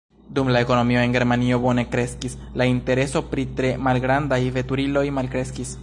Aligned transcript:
Dum 0.37 0.47
la 0.53 0.61
ekonomio 0.65 0.99
en 1.07 1.13
Germanio 1.15 1.59
bone 1.65 1.83
kreskis, 1.91 2.35
la 2.61 2.69
intereso 2.73 3.25
pri 3.35 3.47
tre 3.61 3.71
malgrandaj 3.89 4.45
veturiloj 4.57 5.07
malkreskis. 5.21 5.77